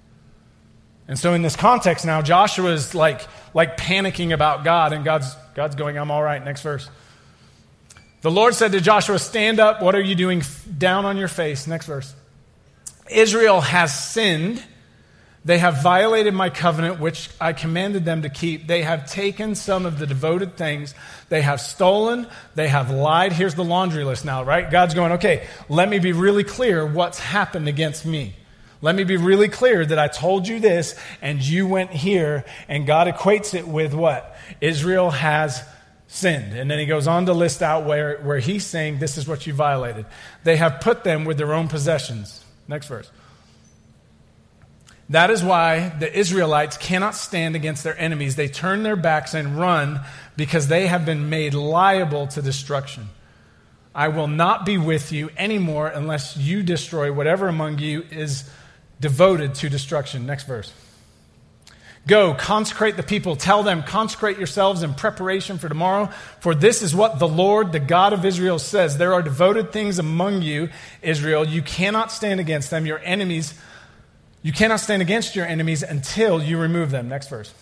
[1.08, 3.22] And so in this context now, Joshua is like,
[3.54, 6.44] like panicking about God, and God's, God's going, I'm all right.
[6.44, 6.90] Next verse.
[8.24, 9.82] The Lord said to Joshua, Stand up.
[9.82, 10.44] What are you doing
[10.78, 11.66] down on your face?
[11.66, 12.14] Next verse.
[13.10, 14.62] Israel has sinned
[15.50, 18.68] they have violated my covenant, which I commanded them to keep.
[18.68, 20.94] They have taken some of the devoted things.
[21.30, 22.28] They have stolen.
[22.54, 23.34] They have lied.
[23.34, 24.70] Here's the laundry list now, right?
[24.70, 28.36] God's going, okay, let me be really clear what's happened against me.
[28.84, 32.86] Let me be really clear that I told you this and you went here, and
[32.86, 34.38] God equates it with what?
[34.62, 35.64] Israel has
[36.06, 36.54] sinned.
[36.54, 39.48] And then he goes on to list out where, where he's saying, This is what
[39.48, 40.06] you violated.
[40.44, 42.46] They have put them with their own possessions.
[42.68, 43.10] Next verse.
[45.10, 48.36] That is why the Israelites cannot stand against their enemies.
[48.36, 50.02] They turn their backs and run
[50.38, 53.10] because they have been made liable to destruction.
[53.94, 58.50] I will not be with you anymore unless you destroy whatever among you is
[59.02, 60.28] devoted to destruction.
[60.28, 60.72] Next verse.
[62.08, 63.36] Go, consecrate the people.
[63.36, 66.10] Tell them, consecrate yourselves in preparation for tomorrow.
[66.40, 70.00] For this is what the Lord, the God of Israel, says There are devoted things
[70.00, 70.70] among you,
[71.02, 71.46] Israel.
[71.46, 72.86] You cannot stand against them.
[72.86, 73.54] Your enemies
[74.42, 77.10] you cannot stand against your enemies until you remove them.
[77.10, 77.54] Next verse.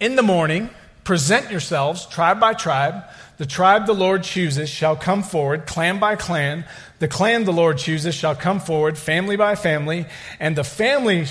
[0.00, 0.70] In the morning,
[1.04, 3.04] present yourselves, tribe by tribe.
[3.38, 6.64] The tribe the Lord chooses shall come forward, clan by clan.
[6.98, 10.06] The clan the Lord chooses shall come forward, family by family.
[10.38, 11.26] And the family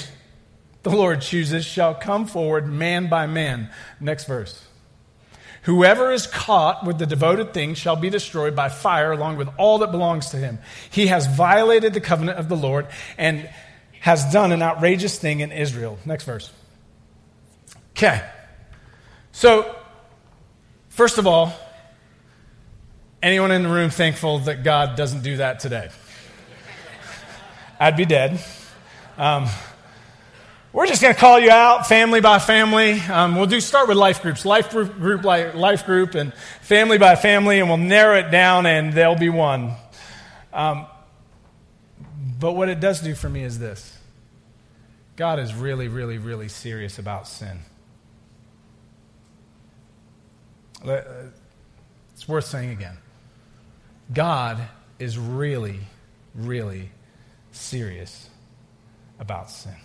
[0.83, 3.69] the Lord chooses shall come forward, man by man.
[3.99, 4.65] Next verse.
[5.63, 9.77] Whoever is caught with the devoted thing shall be destroyed by fire along with all
[9.77, 10.59] that belongs to him.
[10.89, 13.49] He has violated the covenant of the Lord and
[14.03, 15.97] has done an outrageous thing in Israel.
[16.05, 16.51] Next verse.
[17.91, 18.21] Okay.
[19.31, 19.73] So,
[20.89, 21.53] first of all,
[23.21, 25.87] anyone in the room thankful that God doesn't do that today?
[27.79, 28.43] I'd be dead.
[29.17, 29.47] Um,
[30.73, 32.99] we're just going to call you out family by family.
[32.99, 37.15] Um, we'll do start with life groups, life group, group, life group, and family by
[37.15, 39.71] family, and we'll narrow it down, and there'll be one.
[40.51, 40.87] Um,
[42.43, 43.97] but what it does do for me is this
[45.15, 47.59] God is really, really, really serious about sin.
[50.85, 50.99] Uh,
[52.11, 52.97] it's worth saying again.
[54.13, 54.61] God
[54.99, 55.79] is really,
[56.35, 56.89] really
[57.53, 58.29] serious
[59.21, 59.77] about sin.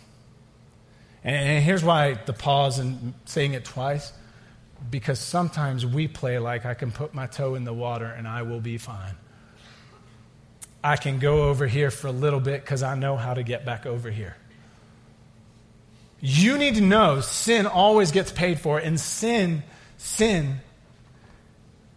[1.23, 4.13] And here's why the pause and saying it twice
[4.91, 8.43] because sometimes we play like I can put my toe in the water and I
[8.43, 9.15] will be fine.
[10.83, 13.65] I can go over here for a little bit because I know how to get
[13.65, 14.37] back over here.
[16.21, 19.63] You need to know sin always gets paid for, and sin,
[19.97, 20.61] sin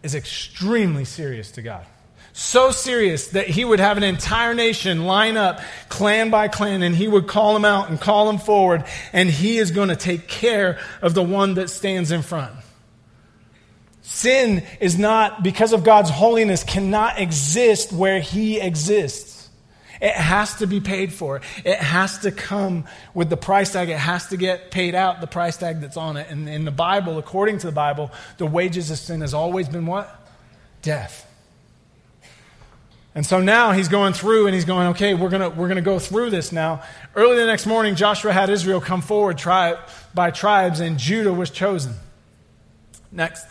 [0.02, 1.86] is extremely serious to God.
[2.32, 6.94] So serious that he would have an entire nation line up, clan by clan, and
[6.94, 10.28] he would call them out and call them forward, and he is going to take
[10.28, 12.52] care of the one that stands in front.
[14.02, 19.48] Sin is not, because of God's holiness, cannot exist where he exists.
[20.00, 21.40] It has to be paid for.
[21.64, 23.88] It has to come with the price tag.
[23.88, 26.26] It has to get paid out, the price tag that's on it.
[26.28, 29.86] And in the Bible, according to the Bible, the wages of sin has always been
[29.86, 30.28] what?
[30.82, 31.28] Death.
[33.14, 36.00] And so now he's going through and he's going, okay, we're going we're gonna go
[36.00, 36.82] through this now.
[37.14, 39.78] Early the next morning, Joshua had Israel come forward tribe
[40.14, 41.94] by tribes, and Judah was chosen.
[43.12, 43.46] Next.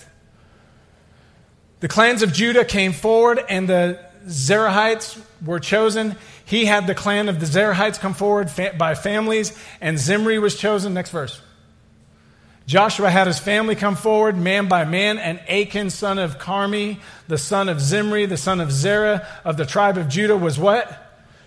[1.82, 6.16] The clans of Judah came forward, and the Zerahites were chosen.
[6.46, 10.56] He had the clan of the Zerahites come forward fa- by families, and Zimri was
[10.56, 10.94] chosen.
[10.94, 11.42] Next verse.
[12.68, 17.38] Joshua had his family come forward, man by man, and Achan, son of Carmi, the
[17.38, 20.90] son of Zimri, the son of Zerah of the tribe of Judah, was what?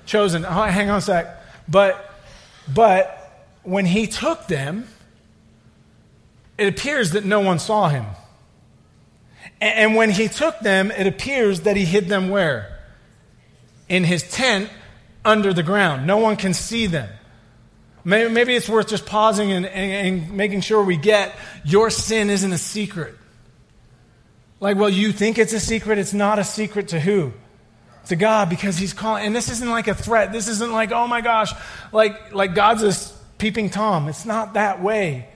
[0.04, 0.44] Chosen.
[0.44, 1.42] Oh, hang on a sec.
[1.68, 2.12] But,
[2.72, 4.88] but when he took them,
[6.58, 8.04] it appears that no one saw him.
[9.60, 12.78] And, when he took them, it appears that he hid them where?
[13.88, 14.68] In his tent
[15.24, 16.06] under the ground.
[16.06, 17.08] No one can see them.
[18.04, 22.28] Maybe, maybe it's worth just pausing and, and, and making sure we get your sin
[22.28, 23.14] isn't a secret.
[24.60, 25.98] Like, well, you think it's a secret.
[25.98, 27.32] It's not a secret to who?
[28.08, 29.24] To God, because He's calling.
[29.24, 30.32] And this isn't like a threat.
[30.32, 31.52] This isn't like, oh my gosh,
[31.92, 34.08] like, like God's a peeping Tom.
[34.08, 35.28] It's not that way.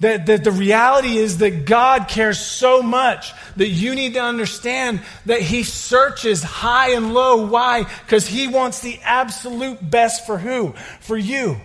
[0.00, 5.02] The, the, the reality is that God cares so much that you need to understand
[5.26, 7.46] that He searches high and low.
[7.46, 7.84] Why?
[8.04, 10.74] Because He wants the absolute best for who?
[11.00, 11.58] For you.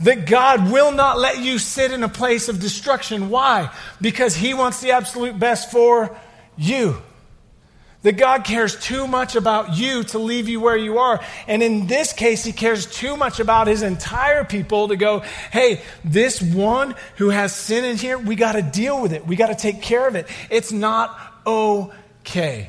[0.00, 3.30] That God will not let you sit in a place of destruction.
[3.30, 3.72] Why?
[4.00, 6.14] Because He wants the absolute best for
[6.58, 7.00] you.
[8.02, 11.20] That God cares too much about you to leave you where you are.
[11.46, 15.80] And in this case, He cares too much about His entire people to go, hey,
[16.04, 19.26] this one who has sin in here, we got to deal with it.
[19.26, 20.26] We got to take care of it.
[20.50, 22.68] It's not okay.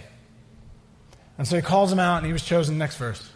[1.39, 2.77] And so He calls him out and he was chosen.
[2.77, 3.27] Next verse.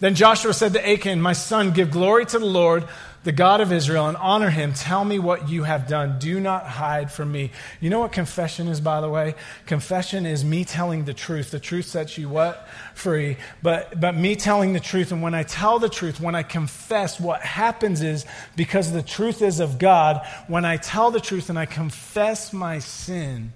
[0.00, 2.88] Then Joshua said to Achan, My son, give glory to the Lord
[3.22, 4.72] the God of Israel and honor him.
[4.72, 6.18] Tell me what you have done.
[6.18, 7.50] Do not hide from me.
[7.78, 9.34] You know what confession is, by the way?
[9.66, 11.50] Confession is me telling the truth.
[11.50, 12.66] The truth sets you what?
[12.94, 13.36] Free.
[13.62, 15.12] But, but me telling the truth.
[15.12, 18.24] And when I tell the truth, when I confess, what happens is
[18.56, 22.78] because the truth is of God, when I tell the truth and I confess my
[22.78, 23.52] sin,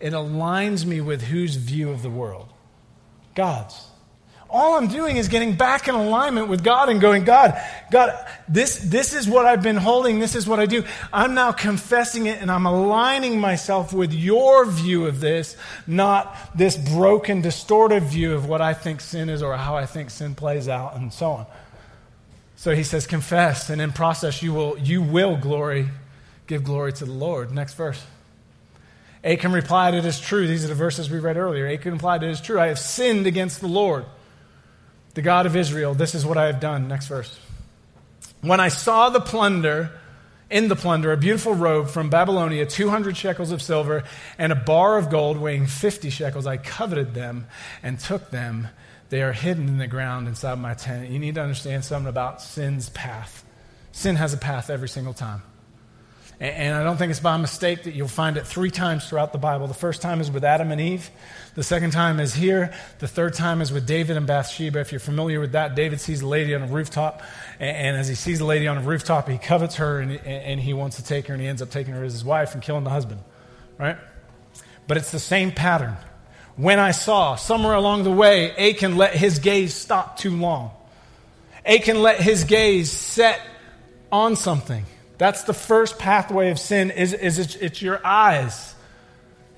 [0.00, 2.52] it aligns me with whose view of the world?
[3.36, 3.87] God's
[4.50, 8.78] all I'm doing is getting back in alignment with God and going, God, God, this,
[8.78, 10.20] this is what I've been holding.
[10.20, 10.84] This is what I do.
[11.12, 15.54] I'm now confessing it and I'm aligning myself with your view of this,
[15.86, 20.08] not this broken, distorted view of what I think sin is or how I think
[20.08, 21.46] sin plays out and so on.
[22.56, 25.90] So he says, confess, and in process you will, you will glory,
[26.46, 27.52] give glory to the Lord.
[27.52, 28.02] Next verse.
[29.22, 30.46] Achan replied, It is true.
[30.46, 31.66] These are the verses we read earlier.
[31.66, 32.58] Achan replied, It is true.
[32.58, 34.06] I have sinned against the Lord
[35.18, 36.86] the God of Israel, this is what I have done.
[36.86, 37.40] Next verse.
[38.40, 39.90] When I saw the plunder,
[40.48, 44.04] in the plunder, a beautiful robe from Babylonia, 200 shekels of silver,
[44.38, 47.48] and a bar of gold weighing 50 shekels, I coveted them
[47.82, 48.68] and took them.
[49.08, 51.10] They are hidden in the ground inside my tent.
[51.10, 53.44] You need to understand something about sin's path.
[53.90, 55.42] Sin has a path every single time.
[56.40, 59.38] And I don't think it's by mistake that you'll find it three times throughout the
[59.38, 59.66] Bible.
[59.66, 61.10] The first time is with Adam and Eve.
[61.56, 62.72] The second time is here.
[63.00, 64.78] The third time is with David and Bathsheba.
[64.78, 67.22] If you're familiar with that, David sees a lady on a rooftop.
[67.58, 70.94] And as he sees a lady on a rooftop, he covets her and he wants
[70.96, 72.90] to take her and he ends up taking her as his wife and killing the
[72.90, 73.20] husband.
[73.76, 73.96] Right?
[74.86, 75.96] But it's the same pattern.
[76.54, 80.70] When I saw, somewhere along the way, Achan let his gaze stop too long.
[81.66, 83.40] Achan let his gaze set
[84.12, 84.84] on something.
[85.18, 88.74] That's the first pathway of sin is, is it's, it's your eyes.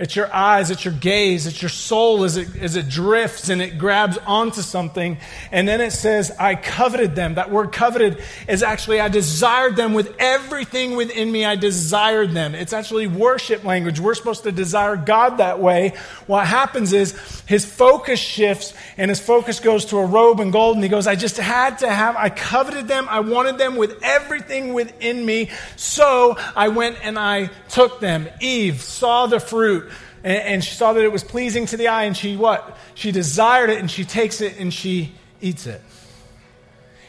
[0.01, 3.61] It's your eyes, it's your gaze, it's your soul as it, as it drifts and
[3.61, 5.19] it grabs onto something.
[5.53, 7.35] And then it says, I coveted them.
[7.35, 11.45] That word coveted is actually, I desired them with everything within me.
[11.45, 12.55] I desired them.
[12.55, 14.01] It's actually worship language.
[14.01, 15.93] We're supposed to desire God that way.
[16.27, 17.13] What happens is
[17.45, 20.77] his focus shifts and his focus goes to a robe and gold.
[20.77, 23.07] And he goes, I just had to have, I coveted them.
[23.11, 25.51] I wanted them with everything within me.
[25.77, 28.31] So I went and I took them.
[28.41, 29.90] Eve saw the fruit
[30.23, 32.77] and, and she saw that it was pleasing to the eye, and she what?
[32.95, 35.81] She desired it, and she takes it and she eats it.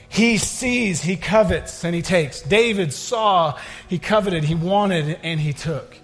[0.09, 2.41] He sees, he covets, and he takes.
[2.41, 5.97] David saw, he coveted, he wanted, and he took.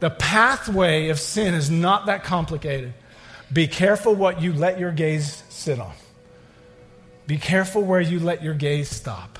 [0.00, 2.94] The pathway of sin is not that complicated.
[3.52, 5.92] Be careful what you let your gaze sit on.
[7.28, 9.38] Be careful where you let your gaze stop.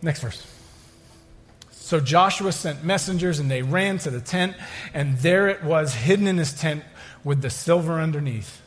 [0.00, 0.55] Next verse.
[1.86, 4.56] So Joshua sent messengers, and they ran to the tent,
[4.92, 6.82] and there it was, hidden in his tent
[7.22, 8.60] with the silver underneath.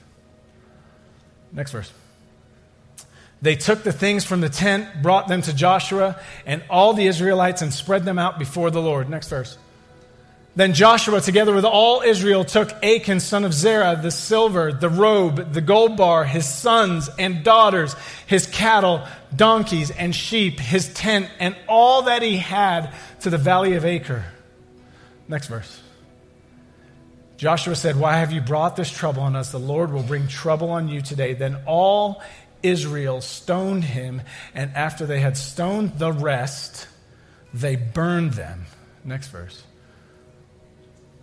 [1.52, 1.92] Next verse.
[3.42, 7.62] They took the things from the tent, brought them to Joshua and all the Israelites,
[7.62, 9.10] and spread them out before the Lord.
[9.10, 9.58] Next verse.
[10.56, 15.54] Then Joshua, together with all Israel, took Achan, son of Zerah, the silver, the robe,
[15.54, 21.56] the gold bar, his sons and daughters, his cattle, donkeys, and sheep, his tent, and
[21.68, 24.26] all that he had to the valley of Achor.
[25.28, 25.80] Next verse.
[27.38, 29.52] Joshua said, Why have you brought this trouble on us?
[29.52, 31.36] The Lord will bring trouble on you today.
[31.36, 32.22] Then all
[32.62, 36.88] Israel stoned him, and after they had stoned the rest,
[37.54, 38.66] they burned them.
[39.06, 39.64] Next verse.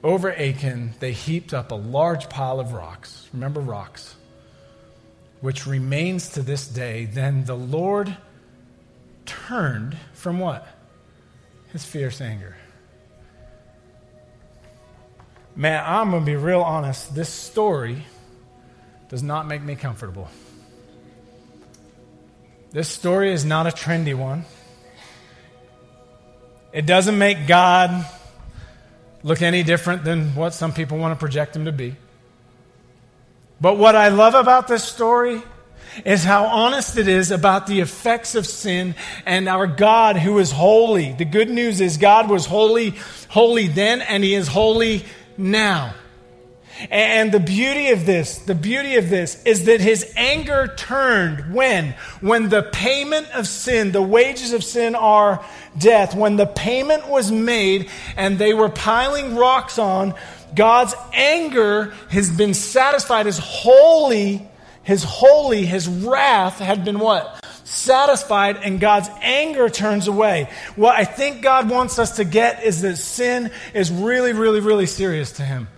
[0.07, 3.29] Over Achan, they heaped up a large pile of rocks.
[3.33, 4.15] Remember rocks,
[5.41, 7.07] which remains to this day.
[7.07, 8.17] Then the Lord
[9.25, 10.65] turned from what?
[11.73, 12.57] His fierce anger.
[15.57, 17.13] Man, I'm going to be real honest.
[17.13, 18.05] This story
[19.09, 20.29] does not make me comfortable.
[22.71, 24.45] This story is not a trendy one.
[26.73, 28.07] It doesn't make God
[29.23, 31.97] look any different than what some people want to project him to be.
[33.61, 35.43] But what I love about this story
[36.05, 40.53] is how honest it is about the effects of sin and our God who is
[40.53, 41.13] holy.
[41.13, 42.95] The good news is God was holy,
[43.29, 45.05] holy then, and he is holy
[45.39, 45.95] now.
[46.91, 51.95] And the beauty of this, the beauty of this is that his anger turned when?
[52.21, 55.45] When the payment of sin, the wages of sin are
[55.79, 56.15] death.
[56.15, 60.15] When the payment was made and they were piling rocks on,
[60.55, 63.27] God's anger has been satisfied.
[63.27, 64.47] His holy,
[64.83, 67.43] his holy, his wrath had been what?
[67.65, 70.49] Satisfied, and God's anger turns away.
[70.77, 74.87] What I think God wants us to get is that sin is really, really, really
[74.87, 75.69] serious to him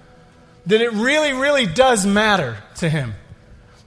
[0.69, 3.15] that it really, really does matter to him.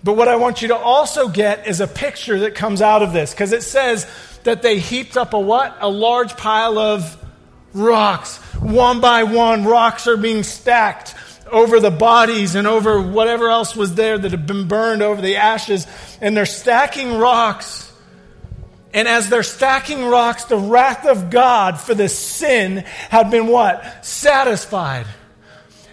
[0.03, 3.13] But what I want you to also get is a picture that comes out of
[3.13, 4.07] this, because it says
[4.43, 5.77] that they heaped up a what?
[5.79, 7.17] A large pile of
[7.73, 8.37] rocks.
[8.55, 11.13] One by one, rocks are being stacked
[11.51, 15.35] over the bodies and over whatever else was there that had been burned over the
[15.35, 15.85] ashes.
[16.19, 17.91] And they're stacking rocks.
[18.93, 22.77] And as they're stacking rocks, the wrath of God for the sin
[23.09, 24.03] had been what?
[24.03, 25.05] Satisfied.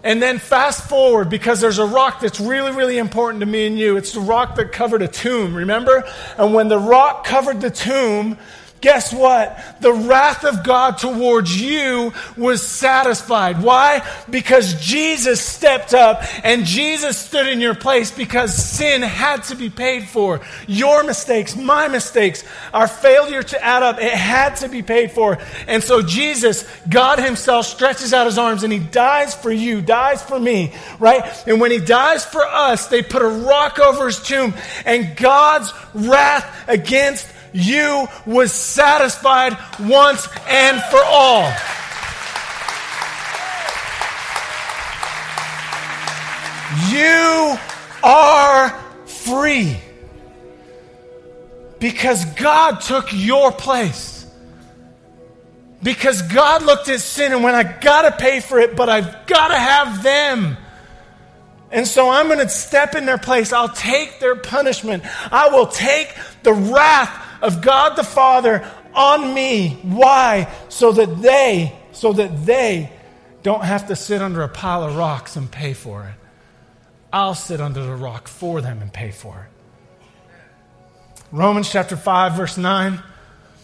[0.08, 3.78] And then fast forward because there's a rock that's really, really important to me and
[3.78, 3.98] you.
[3.98, 6.02] It's the rock that covered a tomb, remember?
[6.38, 8.38] And when the rock covered the tomb,
[8.80, 9.58] Guess what?
[9.80, 13.60] The wrath of God towards you was satisfied.
[13.60, 14.06] Why?
[14.30, 19.68] Because Jesus stepped up and Jesus stood in your place because sin had to be
[19.68, 20.40] paid for.
[20.68, 25.38] Your mistakes, my mistakes, our failure to add up, it had to be paid for.
[25.66, 30.22] And so Jesus, God Himself, stretches out His arms and He dies for you, dies
[30.22, 31.24] for me, right?
[31.48, 34.54] And when He dies for us, they put a rock over His tomb
[34.86, 41.52] and God's wrath against you was satisfied once and for all.
[46.90, 47.58] You
[48.02, 48.70] are
[49.06, 49.78] free
[51.78, 54.26] because God took your place.
[55.82, 59.56] Because God looked at sin and went, I gotta pay for it, but I've gotta
[59.56, 60.56] have them.
[61.70, 63.52] And so I'm to step in their place.
[63.52, 65.04] I'll take their punishment.
[65.30, 69.78] I will take the wrath of God the Father on me.
[69.82, 70.52] Why?
[70.68, 72.92] So that they, so that they
[73.42, 76.14] don't have to sit under a pile of rocks and pay for it.
[77.12, 79.58] I'll sit under the rock for them and pay for it.
[81.30, 83.02] Romans chapter 5, verse 9.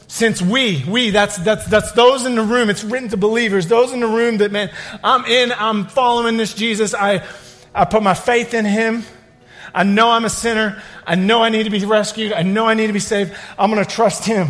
[0.07, 2.71] Since we, we, that's, that's, that's those in the room.
[2.71, 3.67] It's written to believers.
[3.67, 4.71] Those in the room that, man,
[5.03, 6.95] I'm in, I'm following this Jesus.
[6.95, 7.27] I,
[7.75, 9.05] I put my faith in him.
[9.75, 10.81] I know I'm a sinner.
[11.05, 12.33] I know I need to be rescued.
[12.33, 13.35] I know I need to be saved.
[13.59, 14.49] I'm going to trust him.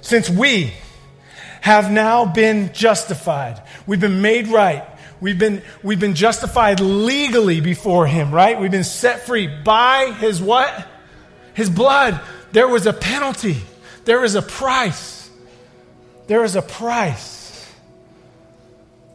[0.00, 0.72] Since we
[1.60, 4.86] have now been justified, we've been made right.
[5.20, 8.58] We've been, we've been justified legally before him, right?
[8.58, 10.86] We've been set free by his what?
[11.52, 12.20] His blood.
[12.52, 13.56] There was a penalty.
[14.04, 15.28] There is a price.
[16.26, 17.68] There is a price.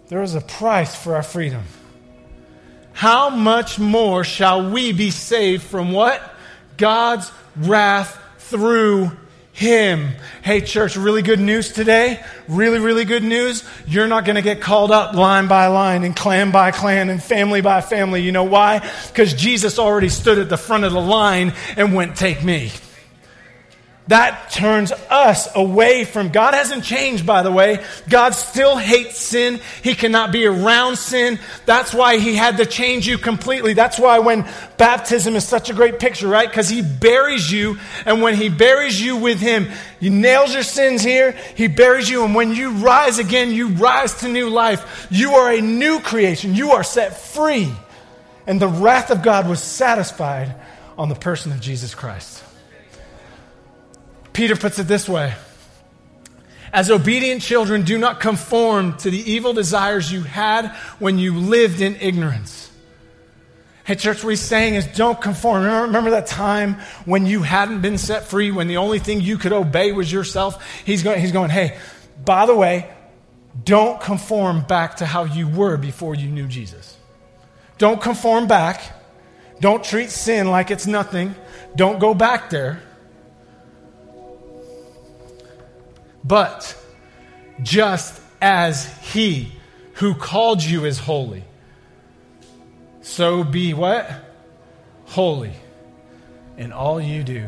[0.10, 1.64] There is a price for our freedom.
[2.96, 6.22] How much more shall we be saved from what?
[6.78, 9.12] God's wrath through
[9.52, 10.12] him.
[10.42, 12.24] Hey, church, really good news today.
[12.48, 13.66] Really, really good news.
[13.86, 17.22] You're not going to get called up line by line and clan by clan and
[17.22, 18.22] family by family.
[18.22, 18.80] You know why?
[19.08, 22.72] Because Jesus already stood at the front of the line and went, Take me.
[24.08, 27.84] That turns us away from God hasn't changed by the way.
[28.08, 29.60] God still hates sin.
[29.82, 31.40] He cannot be around sin.
[31.66, 33.74] That's why he had to change you completely.
[33.74, 34.48] That's why when
[34.78, 36.52] baptism is such a great picture, right?
[36.52, 41.02] Cuz he buries you and when he buries you with him, he nails your sins
[41.02, 45.08] here, he buries you and when you rise again, you rise to new life.
[45.10, 46.54] You are a new creation.
[46.54, 47.74] You are set free.
[48.46, 50.54] And the wrath of God was satisfied
[50.96, 52.44] on the person of Jesus Christ.
[54.36, 55.34] Peter puts it this way
[56.72, 60.68] As obedient children, do not conform to the evil desires you had
[61.00, 62.70] when you lived in ignorance.
[63.86, 65.64] Hey, church, what he's saying is don't conform.
[65.64, 66.74] Remember, remember, that time
[67.06, 70.62] when you hadn't been set free, when the only thing you could obey was yourself?
[70.84, 71.78] He's going, he's going hey,
[72.26, 72.92] by the way,
[73.64, 76.98] don't conform back to how you were before you knew Jesus.
[77.78, 78.82] Don't conform back.
[79.62, 81.36] Don't treat sin like it's nothing.
[81.76, 82.82] Don't go back there.
[86.26, 86.76] But
[87.62, 89.52] just as he
[89.94, 91.44] who called you is holy,
[93.02, 94.10] so be what?
[95.06, 95.54] Holy
[96.58, 97.48] in all you do.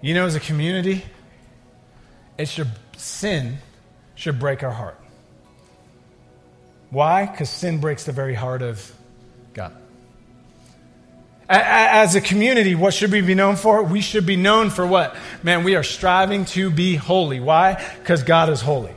[0.00, 1.04] You know, as a community,
[2.38, 3.58] it should sin
[4.14, 5.00] should break our heart.
[6.90, 7.26] Why?
[7.26, 8.92] Because sin breaks the very heart of.
[11.48, 13.82] As a community, what should we be known for?
[13.82, 15.16] We should be known for what?
[15.44, 17.38] Man, we are striving to be holy.
[17.38, 17.82] Why?
[18.00, 18.94] Because God is holy.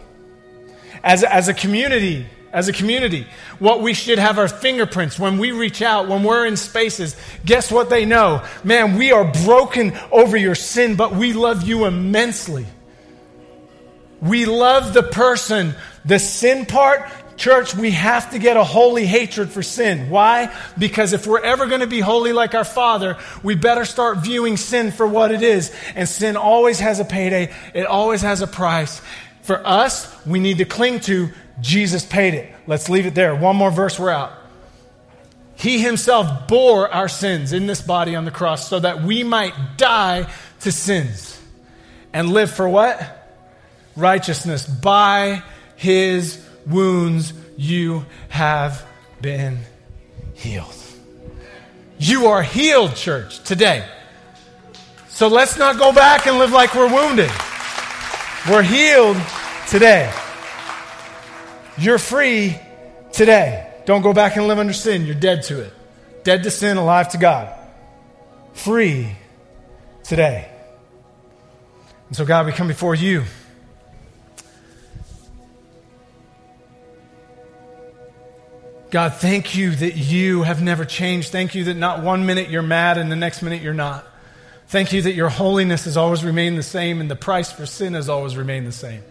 [1.04, 3.28] As, as a community, as a community,
[3.60, 7.16] what we should have our fingerprints when we reach out, when we're in spaces.
[7.45, 8.43] Guess what they know?
[8.64, 12.66] Man, we are broken over your sin, but we love you immensely.
[14.22, 15.76] We love the person.
[16.04, 17.10] The sin part,
[17.40, 20.10] Church, we have to get a holy hatred for sin.
[20.10, 20.54] Why?
[20.78, 24.58] Because if we're ever going to be holy like our Father, we better start viewing
[24.58, 25.74] sin for what it is.
[25.96, 29.02] And sin always has a payday, it always has a price.
[29.44, 31.30] For us, we need to cling to
[31.62, 32.54] Jesus paid it.
[32.68, 33.34] Let's leave it there.
[33.34, 34.34] One more verse, we're out.
[35.56, 39.78] He himself bore our sins in this body on the cross so that we might
[39.78, 40.30] die
[40.60, 41.40] to sins
[42.12, 43.00] and live for what?
[43.96, 45.42] Righteousness by
[45.78, 48.86] his wounds you have
[49.22, 49.60] been
[50.34, 50.74] healed.
[51.98, 53.86] You are healed, church, today.
[55.10, 57.30] So let's not go back and live like we're wounded.
[58.50, 59.18] We're healed
[59.68, 60.12] today.
[61.78, 62.58] You're free
[63.12, 63.70] today.
[63.86, 65.06] Don't go back and live under sin.
[65.06, 65.74] You're dead to it.
[66.24, 67.54] Dead to sin, alive to God.
[68.54, 69.16] Free
[70.04, 70.50] today.
[72.08, 73.24] And so, God, we come before you.
[78.92, 81.32] God, thank you that you have never changed.
[81.32, 84.06] Thank you that not one minute you're mad and the next minute you're not.
[84.68, 87.94] Thank you that your holiness has always remained the same and the price for sin
[87.94, 89.04] has always remained the same.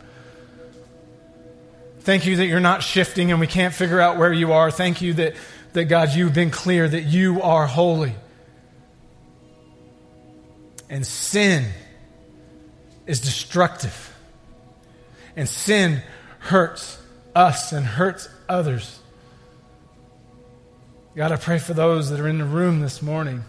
[2.00, 4.70] Thank you that you're not shifting and we can't figure out where you are.
[4.70, 5.34] Thank you that,
[5.74, 8.14] that God, you've been clear that you are holy.
[10.88, 11.66] And sin
[13.06, 14.16] is destructive.
[15.36, 16.02] And sin
[16.38, 17.00] hurts
[17.34, 19.00] us and hurts others.
[21.14, 23.44] God, I pray for those that are in the room this morning.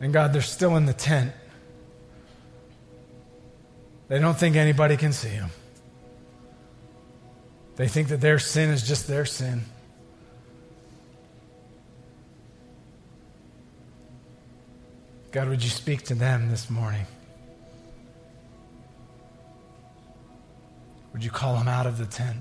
[0.00, 1.32] And God, they're still in the tent.
[4.08, 5.50] They don't think anybody can see them.
[7.76, 9.62] They think that their sin is just their sin.
[15.32, 17.06] God, would you speak to them this morning?
[21.12, 22.40] Would you call them out of the tent?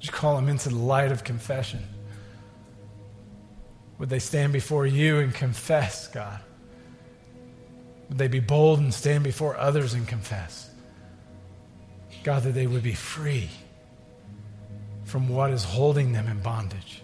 [0.00, 1.86] Would you call them into the light of confession?
[3.98, 6.40] Would they stand before you and confess, God?
[8.08, 10.70] Would they be bold and stand before others and confess?
[12.24, 13.50] God, that they would be free
[15.04, 17.02] from what is holding them in bondage.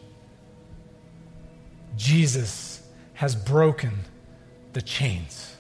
[1.99, 2.83] Jesus
[3.13, 3.93] has broken
[4.73, 5.56] the chains.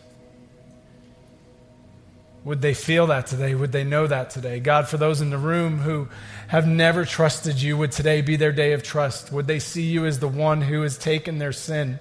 [2.46, 3.56] Would they feel that today?
[3.56, 4.60] Would they know that today?
[4.60, 6.06] God, for those in the room who
[6.46, 9.32] have never trusted you, would today be their day of trust?
[9.32, 11.98] Would they see you as the one who has taken their sin,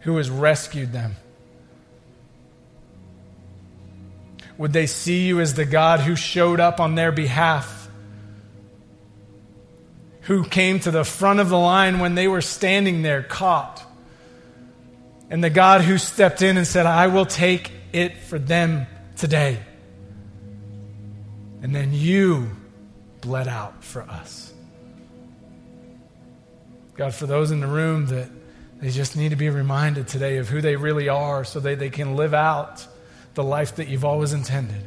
[0.00, 1.16] who has rescued them?
[4.58, 7.88] Would they see you as the God who showed up on their behalf?
[10.22, 13.82] Who came to the front of the line when they were standing there caught?
[15.30, 18.86] And the God who stepped in and said, I will take it for them
[19.16, 19.60] today.
[21.62, 22.50] And then you
[23.20, 24.52] bled out for us.
[26.96, 28.28] God, for those in the room that
[28.80, 31.90] they just need to be reminded today of who they really are so that they
[31.90, 32.86] can live out
[33.34, 34.82] the life that you've always intended.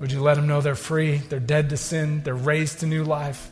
[0.00, 3.04] Would you let them know they're free, they're dead to sin, they're raised to new
[3.04, 3.50] life?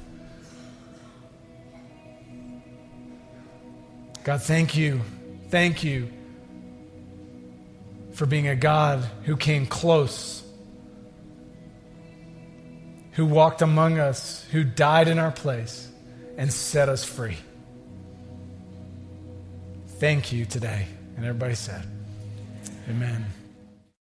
[4.25, 5.01] God, thank you.
[5.51, 6.11] Thank you
[8.13, 10.43] for being a God who came close,
[13.13, 15.89] who walked among us, who died in our place,
[16.37, 17.37] and set us free.
[19.99, 20.87] Thank you today.
[21.17, 21.85] And everybody said,
[22.89, 23.25] Amen.